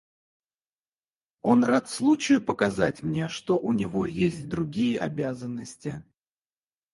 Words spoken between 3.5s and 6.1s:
у него есть другие обязанности.